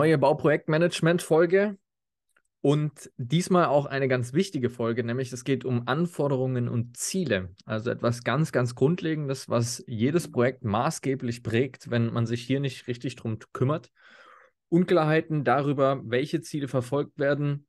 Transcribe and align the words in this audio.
Neue 0.00 0.16
Bauprojektmanagement-Folge 0.16 1.76
und 2.62 3.10
diesmal 3.18 3.66
auch 3.66 3.84
eine 3.84 4.08
ganz 4.08 4.32
wichtige 4.32 4.70
Folge, 4.70 5.04
nämlich 5.04 5.30
es 5.30 5.44
geht 5.44 5.66
um 5.66 5.86
Anforderungen 5.88 6.70
und 6.70 6.96
Ziele. 6.96 7.54
Also 7.66 7.90
etwas 7.90 8.24
ganz, 8.24 8.50
ganz 8.50 8.74
Grundlegendes, 8.74 9.50
was 9.50 9.84
jedes 9.86 10.32
Projekt 10.32 10.64
maßgeblich 10.64 11.42
prägt, 11.42 11.90
wenn 11.90 12.10
man 12.14 12.24
sich 12.24 12.40
hier 12.40 12.60
nicht 12.60 12.86
richtig 12.86 13.16
drum 13.16 13.40
kümmert. 13.52 13.90
Unklarheiten 14.70 15.44
darüber, 15.44 16.00
welche 16.02 16.40
Ziele 16.40 16.66
verfolgt 16.66 17.18
werden 17.18 17.66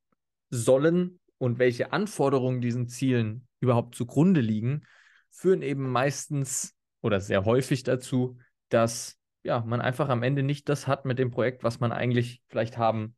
sollen 0.49 1.19
und 1.37 1.59
welche 1.59 1.91
Anforderungen 1.91 2.61
diesen 2.61 2.87
Zielen 2.87 3.45
überhaupt 3.59 3.93
zugrunde 3.93 4.39
liegen, 4.39 4.83
führen 5.31 5.61
eben 5.61 5.89
meistens 5.89 6.77
oder 7.01 7.19
sehr 7.19 7.43
häufig 7.43 7.83
dazu, 7.83 8.37
dass 8.69 9.20
ja, 9.43 9.61
man 9.61 9.81
einfach 9.81 10.09
am 10.09 10.23
Ende 10.23 10.43
nicht 10.43 10.69
das 10.69 10.87
hat 10.87 11.05
mit 11.05 11.19
dem 11.19 11.31
Projekt, 11.31 11.63
was 11.63 11.79
man 11.79 11.91
eigentlich 11.91 12.41
vielleicht 12.47 12.77
haben 12.77 13.15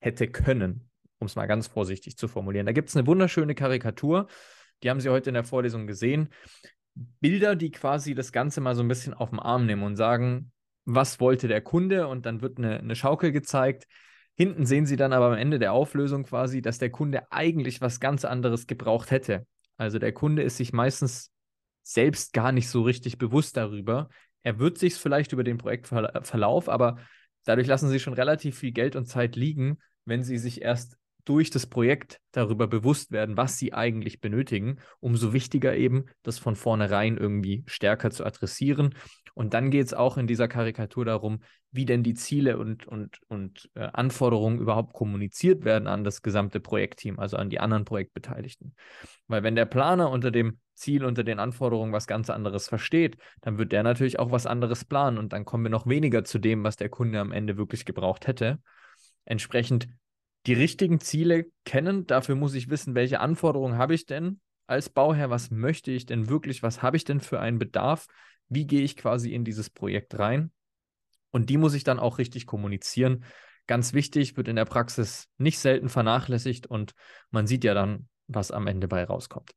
hätte 0.00 0.28
können, 0.28 0.90
um 1.18 1.26
es 1.26 1.36
mal 1.36 1.46
ganz 1.46 1.66
vorsichtig 1.66 2.16
zu 2.16 2.28
formulieren. 2.28 2.66
Da 2.66 2.72
gibt 2.72 2.88
es 2.88 2.96
eine 2.96 3.06
wunderschöne 3.06 3.54
Karikatur, 3.54 4.28
die 4.82 4.90
haben 4.90 5.00
Sie 5.00 5.08
heute 5.08 5.30
in 5.30 5.34
der 5.34 5.44
Vorlesung 5.44 5.86
gesehen. 5.86 6.28
Bilder, 6.94 7.56
die 7.56 7.70
quasi 7.70 8.14
das 8.14 8.32
Ganze 8.32 8.60
mal 8.60 8.74
so 8.74 8.82
ein 8.82 8.88
bisschen 8.88 9.14
auf 9.14 9.30
den 9.30 9.38
Arm 9.38 9.66
nehmen 9.66 9.82
und 9.82 9.96
sagen, 9.96 10.52
was 10.84 11.20
wollte 11.20 11.48
der 11.48 11.60
Kunde? 11.60 12.08
Und 12.08 12.26
dann 12.26 12.42
wird 12.42 12.58
eine, 12.58 12.78
eine 12.78 12.94
Schaukel 12.94 13.32
gezeigt. 13.32 13.86
Hinten 14.34 14.66
sehen 14.66 14.86
Sie 14.86 14.96
dann 14.96 15.12
aber 15.12 15.26
am 15.26 15.38
Ende 15.38 15.58
der 15.58 15.72
Auflösung 15.72 16.24
quasi, 16.24 16.62
dass 16.62 16.78
der 16.78 16.90
Kunde 16.90 17.30
eigentlich 17.32 17.80
was 17.80 18.00
ganz 18.00 18.24
anderes 18.24 18.66
gebraucht 18.66 19.10
hätte. 19.10 19.46
Also 19.76 19.98
der 19.98 20.12
Kunde 20.12 20.42
ist 20.42 20.58
sich 20.58 20.72
meistens 20.72 21.32
selbst 21.82 22.32
gar 22.32 22.52
nicht 22.52 22.68
so 22.68 22.82
richtig 22.82 23.18
bewusst 23.18 23.56
darüber, 23.56 24.08
er 24.46 24.60
wird 24.60 24.78
sich 24.78 24.94
vielleicht 24.94 25.32
über 25.32 25.42
den 25.42 25.58
Projektverlauf, 25.58 26.68
aber 26.68 26.98
dadurch 27.42 27.66
lassen 27.66 27.88
sie 27.88 27.98
schon 27.98 28.12
relativ 28.12 28.56
viel 28.56 28.70
Geld 28.70 28.94
und 28.94 29.06
Zeit 29.06 29.34
liegen, 29.34 29.78
wenn 30.04 30.22
sie 30.22 30.38
sich 30.38 30.62
erst 30.62 30.96
durch 31.26 31.50
das 31.50 31.66
Projekt 31.66 32.20
darüber 32.32 32.66
bewusst 32.66 33.12
werden, 33.12 33.36
was 33.36 33.58
sie 33.58 33.74
eigentlich 33.74 34.20
benötigen, 34.20 34.78
umso 35.00 35.32
wichtiger 35.32 35.76
eben, 35.76 36.06
das 36.22 36.38
von 36.38 36.56
vornherein 36.56 37.18
irgendwie 37.18 37.64
stärker 37.66 38.10
zu 38.10 38.24
adressieren. 38.24 38.94
Und 39.34 39.52
dann 39.52 39.70
geht 39.70 39.84
es 39.86 39.92
auch 39.92 40.16
in 40.16 40.26
dieser 40.26 40.48
Karikatur 40.48 41.04
darum, 41.04 41.40
wie 41.72 41.84
denn 41.84 42.02
die 42.02 42.14
Ziele 42.14 42.56
und, 42.58 42.86
und, 42.86 43.20
und 43.28 43.68
äh, 43.74 43.88
Anforderungen 43.92 44.60
überhaupt 44.60 44.94
kommuniziert 44.94 45.64
werden 45.64 45.88
an 45.88 46.04
das 46.04 46.22
gesamte 46.22 46.60
Projektteam, 46.60 47.18
also 47.18 47.36
an 47.36 47.50
die 47.50 47.60
anderen 47.60 47.84
Projektbeteiligten. 47.84 48.74
Weil 49.26 49.42
wenn 49.42 49.56
der 49.56 49.66
Planer 49.66 50.10
unter 50.10 50.30
dem 50.30 50.58
Ziel 50.74 51.04
unter 51.04 51.24
den 51.24 51.38
Anforderungen 51.38 51.92
was 51.92 52.06
ganz 52.06 52.30
anderes 52.30 52.68
versteht, 52.68 53.16
dann 53.40 53.58
wird 53.58 53.72
der 53.72 53.82
natürlich 53.82 54.18
auch 54.18 54.30
was 54.30 54.46
anderes 54.46 54.84
planen 54.84 55.18
und 55.18 55.32
dann 55.32 55.44
kommen 55.44 55.64
wir 55.64 55.70
noch 55.70 55.86
weniger 55.86 56.24
zu 56.24 56.38
dem, 56.38 56.64
was 56.64 56.76
der 56.76 56.88
Kunde 56.88 57.18
am 57.18 57.32
Ende 57.32 57.56
wirklich 57.56 57.84
gebraucht 57.84 58.26
hätte. 58.26 58.60
Entsprechend 59.24 59.88
die 60.46 60.54
richtigen 60.54 61.00
Ziele 61.00 61.46
kennen, 61.64 62.06
dafür 62.06 62.36
muss 62.36 62.54
ich 62.54 62.70
wissen, 62.70 62.94
welche 62.94 63.20
Anforderungen 63.20 63.78
habe 63.78 63.94
ich 63.94 64.06
denn 64.06 64.40
als 64.66 64.88
Bauherr, 64.88 65.30
was 65.30 65.50
möchte 65.50 65.90
ich 65.90 66.06
denn 66.06 66.28
wirklich, 66.28 66.62
was 66.62 66.82
habe 66.82 66.96
ich 66.96 67.04
denn 67.04 67.20
für 67.20 67.40
einen 67.40 67.58
Bedarf, 67.58 68.06
wie 68.48 68.66
gehe 68.66 68.82
ich 68.82 68.96
quasi 68.96 69.32
in 69.32 69.44
dieses 69.44 69.70
Projekt 69.70 70.18
rein 70.18 70.50
und 71.30 71.50
die 71.50 71.56
muss 71.56 71.74
ich 71.74 71.84
dann 71.84 71.98
auch 71.98 72.18
richtig 72.18 72.46
kommunizieren. 72.46 73.24
Ganz 73.66 73.92
wichtig, 73.92 74.36
wird 74.36 74.48
in 74.48 74.56
der 74.56 74.64
Praxis 74.64 75.28
nicht 75.38 75.58
selten 75.58 75.88
vernachlässigt 75.88 76.66
und 76.66 76.94
man 77.30 77.46
sieht 77.46 77.64
ja 77.64 77.74
dann, 77.74 78.08
was 78.28 78.50
am 78.50 78.66
Ende 78.66 78.88
bei 78.88 79.04
rauskommt. 79.04 79.52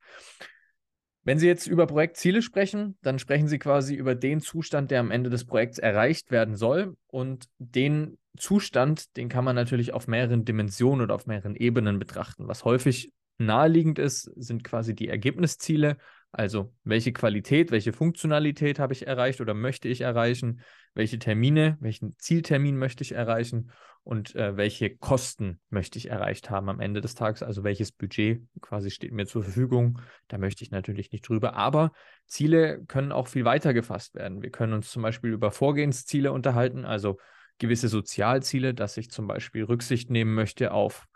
Wenn 1.23 1.37
Sie 1.37 1.47
jetzt 1.47 1.67
über 1.67 1.85
Projektziele 1.85 2.41
sprechen, 2.41 2.97
dann 3.01 3.19
sprechen 3.19 3.47
Sie 3.47 3.59
quasi 3.59 3.93
über 3.93 4.15
den 4.15 4.39
Zustand, 4.39 4.89
der 4.89 4.99
am 4.99 5.11
Ende 5.11 5.29
des 5.29 5.45
Projekts 5.45 5.77
erreicht 5.77 6.31
werden 6.31 6.55
soll. 6.55 6.95
Und 7.07 7.45
den 7.59 8.17
Zustand, 8.39 9.15
den 9.17 9.29
kann 9.29 9.45
man 9.45 9.55
natürlich 9.55 9.93
auf 9.93 10.07
mehreren 10.07 10.45
Dimensionen 10.45 11.01
oder 11.01 11.15
auf 11.15 11.27
mehreren 11.27 11.55
Ebenen 11.55 11.99
betrachten. 11.99 12.47
Was 12.47 12.65
häufig 12.65 13.13
naheliegend 13.37 13.99
ist, 13.99 14.23
sind 14.35 14.63
quasi 14.63 14.95
die 14.95 15.07
Ergebnisziele. 15.07 15.97
Also 16.31 16.73
welche 16.83 17.13
Qualität, 17.13 17.71
welche 17.71 17.93
Funktionalität 17.93 18.79
habe 18.79 18.93
ich 18.93 19.07
erreicht 19.07 19.41
oder 19.41 19.53
möchte 19.53 19.87
ich 19.87 20.01
erreichen? 20.01 20.61
Welche 20.93 21.19
Termine, 21.19 21.77
welchen 21.79 22.17
Zieltermin 22.17 22.77
möchte 22.77 23.03
ich 23.03 23.13
erreichen? 23.13 23.71
und 24.03 24.35
äh, 24.35 24.57
welche 24.57 24.95
Kosten 24.97 25.59
möchte 25.69 25.99
ich 25.99 26.09
erreicht 26.09 26.49
haben 26.49 26.69
am 26.69 26.79
Ende 26.79 27.01
des 27.01 27.15
Tages, 27.15 27.43
also 27.43 27.63
welches 27.63 27.91
Budget 27.91 28.41
quasi 28.61 28.89
steht 28.91 29.11
mir 29.11 29.27
zur 29.27 29.43
Verfügung. 29.43 29.99
Da 30.27 30.37
möchte 30.37 30.63
ich 30.63 30.71
natürlich 30.71 31.11
nicht 31.11 31.27
drüber, 31.27 31.53
aber 31.53 31.91
Ziele 32.25 32.83
können 32.85 33.11
auch 33.11 33.27
viel 33.27 33.45
weiter 33.45 33.73
gefasst 33.73 34.15
werden. 34.15 34.41
Wir 34.41 34.49
können 34.49 34.73
uns 34.73 34.89
zum 34.89 35.03
Beispiel 35.03 35.31
über 35.31 35.51
Vorgehensziele 35.51 36.31
unterhalten, 36.31 36.85
also 36.85 37.19
gewisse 37.59 37.87
Sozialziele, 37.87 38.73
dass 38.73 38.97
ich 38.97 39.11
zum 39.11 39.27
Beispiel 39.27 39.63
Rücksicht 39.63 40.09
nehmen 40.09 40.33
möchte 40.33 40.71
auf 40.71 41.07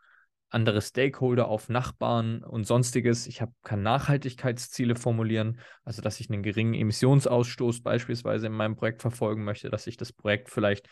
andere 0.50 0.82
Stakeholder, 0.82 1.48
auf 1.48 1.68
Nachbarn 1.68 2.44
und 2.44 2.66
sonstiges. 2.66 3.26
Ich 3.26 3.42
hab, 3.42 3.52
kann 3.64 3.82
Nachhaltigkeitsziele 3.82 4.96
formulieren, 4.96 5.60
also 5.84 6.02
dass 6.02 6.20
ich 6.20 6.30
einen 6.30 6.44
geringen 6.44 6.76
Emissionsausstoß 6.76 7.82
beispielsweise 7.82 8.48
in 8.48 8.54
meinem 8.54 8.76
Projekt 8.76 9.02
verfolgen 9.02 9.44
möchte, 9.44 9.72
dass 9.72 9.88
ich 9.88 9.98
das 9.98 10.14
Projekt 10.14 10.50
vielleicht 10.50 10.88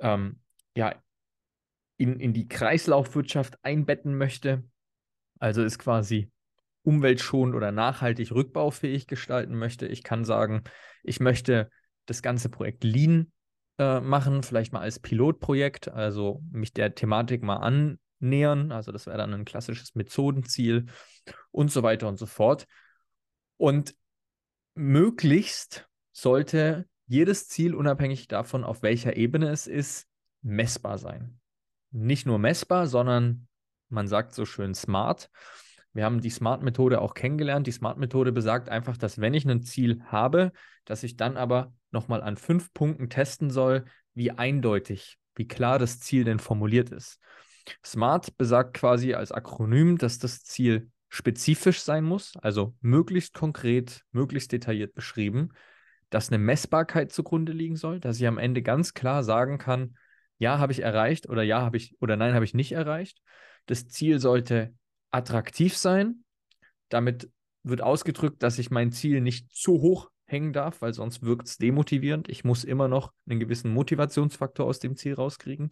ähm, 0.00 0.40
ja, 0.74 0.96
in, 1.96 2.18
in 2.18 2.32
die 2.32 2.48
Kreislaufwirtschaft 2.48 3.58
einbetten 3.62 4.16
möchte, 4.16 4.64
also 5.38 5.62
ist 5.62 5.78
quasi 5.78 6.30
umweltschonend 6.82 7.54
oder 7.54 7.70
nachhaltig 7.70 8.32
rückbaufähig 8.32 9.06
gestalten 9.06 9.54
möchte. 9.54 9.86
Ich 9.86 10.02
kann 10.02 10.24
sagen, 10.24 10.64
ich 11.04 11.20
möchte 11.20 11.70
das 12.06 12.22
ganze 12.22 12.48
Projekt 12.48 12.82
Lean 12.82 13.30
äh, 13.78 14.00
machen, 14.00 14.42
vielleicht 14.42 14.72
mal 14.72 14.80
als 14.80 14.98
Pilotprojekt, 14.98 15.88
also 15.88 16.42
mich 16.50 16.72
der 16.72 16.94
Thematik 16.94 17.42
mal 17.42 17.56
annähern. 17.56 18.72
Also 18.72 18.92
das 18.92 19.06
wäre 19.06 19.18
dann 19.18 19.34
ein 19.34 19.44
klassisches 19.44 19.94
Methodenziel 19.94 20.86
und 21.50 21.70
so 21.70 21.82
weiter 21.82 22.08
und 22.08 22.18
so 22.18 22.26
fort. 22.26 22.66
Und 23.56 23.94
möglichst 24.74 25.88
sollte 26.12 26.86
jedes 27.06 27.48
Ziel, 27.48 27.74
unabhängig 27.74 28.28
davon, 28.28 28.64
auf 28.64 28.82
welcher 28.82 29.16
Ebene 29.16 29.48
es 29.50 29.66
ist, 29.66 30.06
messbar 30.42 30.98
sein 30.98 31.38
nicht 31.90 32.26
nur 32.26 32.38
messbar, 32.38 32.86
sondern 32.86 33.48
man 33.88 34.08
sagt 34.08 34.34
so 34.34 34.44
schön 34.44 34.74
smart. 34.74 35.30
Wir 35.92 36.04
haben 36.04 36.20
die 36.20 36.30
Smart-Methode 36.30 37.00
auch 37.00 37.14
kennengelernt. 37.14 37.66
Die 37.66 37.72
Smart-Methode 37.72 38.32
besagt 38.32 38.68
einfach, 38.68 38.96
dass 38.96 39.20
wenn 39.20 39.34
ich 39.34 39.44
ein 39.46 39.62
Ziel 39.62 40.02
habe, 40.06 40.52
dass 40.84 41.02
ich 41.02 41.16
dann 41.16 41.36
aber 41.36 41.72
nochmal 41.90 42.22
an 42.22 42.36
fünf 42.36 42.72
Punkten 42.72 43.08
testen 43.08 43.50
soll, 43.50 43.84
wie 44.14 44.30
eindeutig, 44.30 45.18
wie 45.34 45.48
klar 45.48 45.78
das 45.78 46.00
Ziel 46.00 46.24
denn 46.24 46.38
formuliert 46.38 46.90
ist. 46.90 47.18
Smart 47.84 48.36
besagt 48.36 48.74
quasi 48.74 49.14
als 49.14 49.32
Akronym, 49.32 49.98
dass 49.98 50.18
das 50.18 50.42
Ziel 50.42 50.90
spezifisch 51.08 51.80
sein 51.80 52.04
muss, 52.04 52.36
also 52.42 52.74
möglichst 52.80 53.34
konkret, 53.34 54.04
möglichst 54.12 54.52
detailliert 54.52 54.94
beschrieben, 54.94 55.50
dass 56.10 56.28
eine 56.28 56.38
Messbarkeit 56.38 57.12
zugrunde 57.12 57.52
liegen 57.52 57.76
soll, 57.76 58.00
dass 58.00 58.18
ich 58.18 58.26
am 58.26 58.38
Ende 58.38 58.62
ganz 58.62 58.94
klar 58.94 59.22
sagen 59.24 59.58
kann, 59.58 59.96
ja, 60.38 60.58
habe 60.58 60.72
ich 60.72 60.82
erreicht 60.82 61.28
oder 61.28 61.42
ja, 61.42 61.62
habe 61.62 61.76
ich 61.76 61.96
oder 62.00 62.16
nein, 62.16 62.34
habe 62.34 62.44
ich 62.44 62.54
nicht 62.54 62.72
erreicht. 62.72 63.20
Das 63.66 63.88
Ziel 63.88 64.20
sollte 64.20 64.74
attraktiv 65.10 65.76
sein. 65.76 66.24
Damit 66.88 67.30
wird 67.62 67.82
ausgedrückt, 67.82 68.42
dass 68.42 68.58
ich 68.58 68.70
mein 68.70 68.92
Ziel 68.92 69.20
nicht 69.20 69.52
zu 69.52 69.80
hoch 69.80 70.10
hängen 70.26 70.52
darf, 70.52 70.82
weil 70.82 70.92
sonst 70.92 71.22
wirkt 71.22 71.48
es 71.48 71.58
demotivierend. 71.58 72.28
Ich 72.28 72.44
muss 72.44 72.64
immer 72.64 72.88
noch 72.88 73.12
einen 73.28 73.40
gewissen 73.40 73.72
Motivationsfaktor 73.72 74.66
aus 74.66 74.78
dem 74.78 74.96
Ziel 74.96 75.14
rauskriegen. 75.14 75.70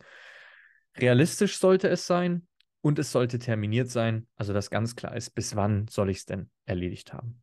Realistisch 0.97 1.58
sollte 1.58 1.88
es 1.88 2.06
sein 2.06 2.47
und 2.80 2.98
es 2.98 3.12
sollte 3.12 3.38
terminiert 3.38 3.91
sein, 3.91 4.26
also 4.36 4.53
dass 4.53 4.71
ganz 4.71 4.97
klar 4.97 5.15
ist, 5.15 5.30
bis 5.30 5.56
wann 5.56 5.88
soll 5.88 6.10
ich 6.10 6.18
es 6.18 6.27
denn 6.27 6.50
erledigt 6.65 7.12
haben. 7.12 7.42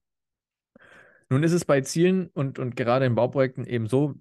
Nun 1.30 1.44
ist 1.44 1.54
es 1.54 1.66
bei 1.66 1.82
Zielen 1.82 2.28
und, 2.34 2.60
und 2.60 2.76
gerade 2.76 3.06
in 3.06 3.16
Bauprojekten 3.16 3.66
eben 3.66 3.88
so, 3.88 4.16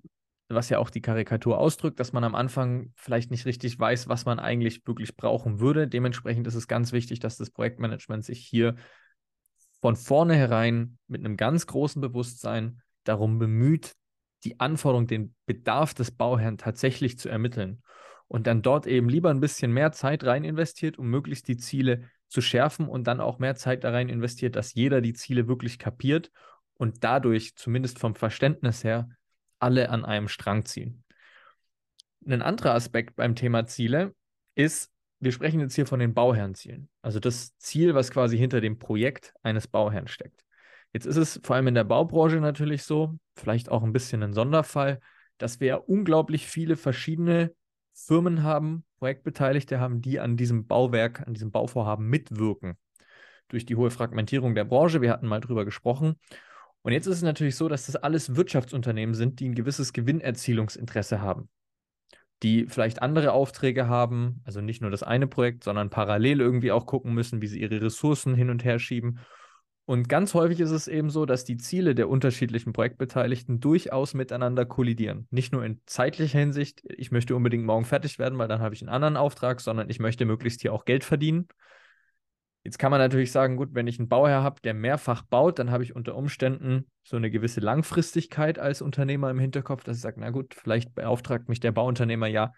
was 0.55 0.69
ja 0.69 0.79
auch 0.79 0.91
die 0.91 1.01
Karikatur 1.01 1.59
ausdrückt, 1.59 2.01
dass 2.01 2.13
man 2.13 2.25
am 2.25 2.35
Anfang 2.35 2.93
vielleicht 2.97 3.31
nicht 3.31 3.47
richtig 3.47 3.79
weiß, 3.79 4.09
was 4.09 4.25
man 4.25 4.39
eigentlich 4.39 4.87
wirklich 4.87 5.17
brauchen 5.17 5.61
würde. 5.61 5.89
Dementsprechend 5.89 6.47
ist 6.47 6.55
es 6.55 6.69
ganz 6.69 6.93
wichtig, 6.93 7.21
dass 7.21 7.37
das 7.37 7.51
Projektmanagement 7.51 8.25
sich 8.25 8.41
hier 8.41 8.77
von 9.81 9.97
vornherein 9.97 10.99
mit 11.09 11.25
einem 11.25 11.37
ganz 11.37 11.67
großen 11.67 12.01
Bewusstsein 12.01 12.81
darum 13.05 13.39
bemüht, 13.39 13.93
die 14.45 14.61
Anforderung, 14.61 15.07
den 15.07 15.35
Bedarf 15.47 15.95
des 15.95 16.11
Bauherrn 16.11 16.59
tatsächlich 16.59 17.19
zu 17.19 17.29
ermitteln 17.29 17.83
und 18.29 18.47
dann 18.47 18.63
dort 18.63 18.87
eben 18.87 19.09
lieber 19.09 19.31
ein 19.31 19.41
bisschen 19.41 19.73
mehr 19.73 19.93
Zeit 19.93 20.25
rein 20.25 20.45
investiert, 20.45 20.99
um 20.99 21.09
möglichst 21.09 21.49
die 21.49 21.57
Ziele 21.57 22.09
zu 22.29 22.41
schärfen 22.41 22.89
und 22.89 23.07
dann 23.07 23.21
auch 23.21 23.39
mehr 23.39 23.57
Zeit 23.57 23.85
da 23.85 23.91
rein 23.91 24.09
investiert, 24.09 24.57
dass 24.57 24.75
jeder 24.75 25.01
die 25.01 25.13
Ziele 25.13 25.49
wirklich 25.49 25.79
kapiert 25.79 26.31
und 26.75 27.05
dadurch 27.05 27.57
zumindest 27.57 27.99
vom 27.99 28.15
Verständnis 28.15 28.85
her 28.85 29.11
alle 29.63 29.91
an 29.91 30.05
einem 30.05 30.29
Strang 30.29 30.65
ziehen. 30.65 31.05
Ein 32.27 32.43
anderer 32.43 32.75
Aspekt 32.75 33.17
beim 33.17 33.35
Thema 33.35 33.67
Ziele 33.67 34.15
ist, 34.55 34.91
wir 35.21 35.33
sprechen 35.33 35.61
jetzt 35.61 35.75
hier 35.75 35.87
von 35.87 36.01
den 36.01 36.15
Bauherrenzielen, 36.15 36.89
also 37.01 37.21
das 37.21 37.57
Ziel, 37.59 37.95
was 37.95 38.11
quasi 38.11 38.37
hinter 38.37 38.61
dem 38.61 38.79
Projekt 38.79 39.35
eines 39.43 39.69
Bauherrn 39.69 40.09
steckt. 40.09 40.45
Jetzt 40.93 41.07
ist 41.07 41.17
es 41.17 41.41
vor 41.43 41.57
allem 41.57 41.69
in 41.69 41.75
der 41.75 41.85
Baubranche 41.85 42.37
natürlich 42.37 42.83
so, 42.83 43.19
vielleicht 43.37 43.71
auch 43.71 43.83
ein 43.83 43.93
bisschen 43.93 44.23
ein 44.23 44.35
Sonderfall, 44.35 45.01
dass 45.39 45.61
wir 45.61 45.89
unglaublich 45.89 46.47
viele 46.47 46.77
verschiedene 46.77 47.55
Firmen 47.95 48.43
haben, 48.43 48.85
Projektbeteiligte 48.99 49.81
haben, 49.81 50.03
die 50.03 50.21
an 50.21 50.37
diesem 50.37 50.67
Bauwerk, 50.67 51.27
an 51.27 51.35
diesem 51.35 51.51
Bauvorhaben 51.51 52.07
mitwirken. 52.07 52.77
Durch 53.49 53.67
die 53.67 53.77
hohe 53.77 53.91
Fragmentierung 53.91 54.55
der 54.55 54.65
Branche, 54.65 55.03
wir 55.03 55.11
hatten 55.11 55.27
mal 55.27 55.41
drüber 55.41 55.65
gesprochen. 55.65 56.17
Und 56.83 56.93
jetzt 56.93 57.07
ist 57.07 57.17
es 57.17 57.23
natürlich 57.23 57.57
so, 57.57 57.69
dass 57.69 57.87
das 57.87 57.97
alles 57.97 58.37
Wirtschaftsunternehmen 58.37 59.15
sind, 59.15 59.41
die 59.41 59.49
ein 59.49 59.55
gewisses 59.55 59.93
Gewinnerzielungsinteresse 59.93 61.21
haben 61.21 61.49
die 62.43 62.67
vielleicht 62.67 63.03
andere 63.03 63.33
Aufträge 63.33 63.89
haben, 63.89 64.41
also 64.45 64.61
nicht 64.61 64.83
nur 64.83 64.91
das 64.91 65.03
eine 65.03 65.27
Projekt, 65.27 65.65
sondern 65.65 65.91
parallel 65.91 66.41
irgendwie 66.41 66.73
auch 66.73 66.87
gucken 66.87 67.15
müssen, 67.15 67.41
wie 67.41 67.47
sie 67.47 67.61
ihre 67.61 67.81
Ressourcen 67.81 68.35
hin 68.35 68.51
und 68.51 68.65
her 68.65 68.79
schieben. 68.79 69.21
Und 69.85 70.09
ganz 70.09 70.35
häufig 70.35 70.61
ist 70.61 70.71
es 70.71 70.89
eben 70.89 71.11
so, 71.11 71.27
dass 71.27 71.45
die 71.45 71.57
Ziele 71.57 71.95
der 71.95 72.09
unterschiedlichen 72.09 72.73
Projektbeteiligten 72.73 73.61
durchaus 73.61 74.15
miteinander 74.15 74.65
kollidieren. 74.65 75.27
Nicht 75.31 75.53
nur 75.53 75.65
in 75.65 75.81
zeitlicher 75.87 76.39
Hinsicht, 76.39 76.83
ich 76.85 77.11
möchte 77.11 77.35
unbedingt 77.37 77.65
morgen 77.65 77.85
fertig 77.85 78.19
werden, 78.19 78.39
weil 78.39 78.49
dann 78.49 78.61
habe 78.61 78.75
ich 78.75 78.83
einen 78.83 78.89
anderen 78.89 79.17
Auftrag, 79.17 79.61
sondern 79.61 79.91
ich 79.91 79.99
möchte 79.99 80.25
möglichst 80.25 80.63
hier 80.63 80.73
auch 80.73 80.85
Geld 80.85 81.05
verdienen. 81.05 81.49
Jetzt 82.65 82.79
kann 82.79 82.93
man 82.93 83.01
natürlich 83.01 83.33
sagen, 83.33 83.57
gut, 83.57 83.71
wenn 83.73 83.89
ich 83.89 83.99
einen 83.99 84.09
Bauherr 84.09 84.43
habe, 84.43 84.61
der 84.61 84.73
mehrfach 84.73 85.23
baut, 85.23 85.59
dann 85.59 85.71
habe 85.71 85.83
ich 85.83 85.97
unter 85.97 86.15
Umständen 86.15 86.87
so 87.03 87.17
eine 87.17 87.31
gewisse 87.31 87.61
Langfristigkeit 87.61 88.59
als 88.59 88.83
Unternehmer 88.83 89.31
im 89.31 89.41
Hinterkopf, 89.41 89.83
dass 89.83 89.97
ich 89.97 90.03
sage, 90.03 90.21
na 90.21 90.31
gut, 90.31 90.55
vielleicht 90.55 90.95
beauftragt 90.95 91.49
mich 91.49 91.59
der 91.59 91.73
Bauunternehmer 91.73 92.29
ja 92.29 92.53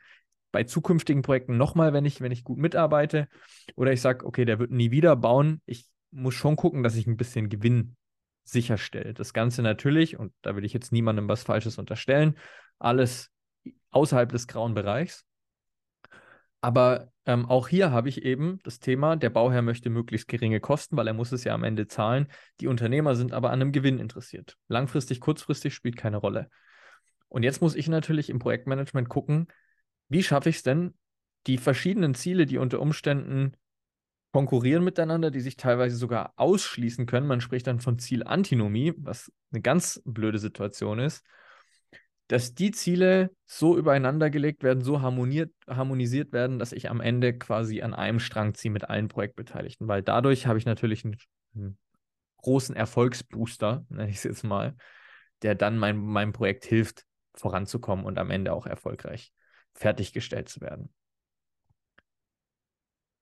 bei 0.53 0.65
zukünftigen 0.65 1.23
Projekten 1.23 1.57
nochmal, 1.57 1.93
wenn 1.93 2.05
ich, 2.05 2.21
wenn 2.21 2.33
ich 2.33 2.45
gut 2.45 2.59
mitarbeite. 2.59 3.29
Oder 3.77 3.93
ich 3.93 4.01
sage, 4.01 4.27
okay, 4.27 4.45
der 4.45 4.59
wird 4.59 4.71
nie 4.71 4.91
wieder 4.91 5.17
bauen. 5.17 5.63
Ich 5.65 5.89
muss 6.11 6.35
schon 6.35 6.57
gucken, 6.57 6.83
dass 6.83 6.97
ich 6.97 7.07
ein 7.07 7.17
bisschen 7.17 7.49
Gewinn 7.49 7.97
sicherstelle. 8.45 9.15
Das 9.15 9.33
Ganze 9.33 9.63
natürlich, 9.63 10.19
und 10.19 10.33
da 10.43 10.55
will 10.55 10.65
ich 10.65 10.75
jetzt 10.75 10.93
niemandem 10.93 11.29
was 11.29 11.43
Falsches 11.43 11.79
unterstellen, 11.79 12.37
alles 12.79 13.31
außerhalb 13.91 14.31
des 14.31 14.47
grauen 14.47 14.75
Bereichs. 14.75 15.25
Aber 16.65 17.13
ähm, 17.27 17.45
auch 17.45 17.69
hier 17.69 17.91
habe 17.91 18.09
ich 18.09 18.25
eben 18.25 18.59
das 18.65 18.81
Thema, 18.81 19.17
der 19.17 19.29
Bauherr 19.29 19.61
möchte 19.61 19.91
möglichst 19.91 20.29
geringe 20.29 20.61
Kosten, 20.61 20.97
weil 20.97 21.07
er 21.07 21.13
muss 21.13 21.31
es 21.31 21.45
ja 21.45 21.53
am 21.53 21.63
Ende 21.63 21.89
zahlen. 21.89 22.27
Die 22.59 22.69
Unternehmer 22.69 23.17
sind 23.17 23.35
aber 23.35 23.51
an 23.51 23.61
einem 23.61 23.71
Gewinn 23.71 23.99
interessiert. 23.99 24.57
Langfristig, 24.69 25.21
kurzfristig 25.21 25.75
spielt 25.75 25.99
keine 25.99 26.17
Rolle. 26.17 26.49
Und 27.29 27.43
jetzt 27.43 27.61
muss 27.61 27.75
ich 27.75 27.87
natürlich 27.89 28.31
im 28.31 28.39
Projektmanagement 28.39 29.11
gucken, 29.11 29.49
wie 30.09 30.23
schaffe 30.23 30.49
ich 30.49 30.57
es 30.57 30.63
denn, 30.63 30.95
die 31.47 31.59
verschiedenen 31.59 32.15
Ziele, 32.15 32.47
die 32.47 32.57
unter 32.57 32.81
Umständen 32.81 33.59
konkurrieren 34.33 34.85
miteinander, 34.85 35.31
die 35.31 35.41
sich 35.41 35.57
teilweise 35.57 35.97
sogar 35.97 36.33
ausschließen 36.37 37.05
können. 37.05 37.27
Man 37.27 37.43
spricht 37.43 37.67
dann 37.67 37.81
von 37.81 37.99
Zielantinomie, 37.99 38.95
was 38.97 39.31
eine 39.53 39.61
ganz 39.61 40.01
blöde 40.07 40.39
Situation 40.39 40.99
ist 40.99 41.27
dass 42.29 42.55
die 42.55 42.71
Ziele 42.71 43.31
so 43.45 43.77
übereinander 43.77 44.31
gelegt 44.31 44.63
werden, 44.63 44.83
so 44.83 45.03
harmonisiert 45.03 46.33
werden, 46.33 46.59
dass 46.59 46.73
ich 46.73 46.89
am 46.91 47.01
Ende 47.01 47.37
quasi 47.37 47.83
an 47.83 47.95
einem 47.95 48.19
Strang 48.19 48.55
ziehe 48.55 48.73
mit 48.73 48.89
allen 48.89 49.09
Projektbeteiligten, 49.09 49.89
weil 49.89 50.03
dadurch 50.03 50.47
habe 50.47 50.59
ich 50.59 50.65
natürlich 50.65 51.05
einen, 51.05 51.17
einen 51.55 51.79
großen 52.39 52.75
Erfolgsbooster, 52.75 53.85
nenne 53.91 54.11
ich 54.11 54.17
es 54.17 54.25
jetzt 54.25 54.45
mal, 54.45 54.75
der 55.43 55.55
dann 55.55 55.79
mein, 55.79 55.99
meinem 55.99 56.33
Projekt 56.33 56.65
hilft, 56.65 57.05
voranzukommen 57.35 58.07
und 58.07 58.19
am 58.19 58.31
Ende 58.31 58.53
auch 58.53 58.67
erfolgreich 58.67 59.33
fertiggestellt 59.75 60.49
zu 60.49 60.61
werden. 60.61 60.93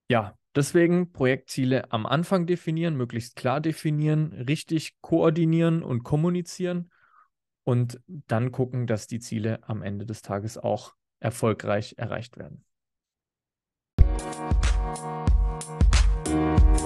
Ja, 0.09 0.37
deswegen 0.55 1.13
Projektziele 1.13 1.91
am 1.91 2.05
Anfang 2.05 2.47
definieren, 2.47 2.97
möglichst 2.97 3.35
klar 3.35 3.61
definieren, 3.61 4.33
richtig 4.33 5.01
koordinieren 5.01 5.83
und 5.83 6.03
kommunizieren 6.03 6.91
und 7.64 8.00
dann 8.06 8.53
gucken, 8.53 8.87
dass 8.87 9.06
die 9.06 9.20
Ziele 9.20 9.61
am 9.62 9.82
Ende 9.82 10.06
des 10.06 10.23
Tages 10.23 10.59
auch 10.59 10.94
erfolgreich 11.20 11.94
erreicht 11.99 12.37
werden. 12.37 12.64
Musik 16.29 16.82